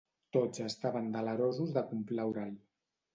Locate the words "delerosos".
1.15-1.73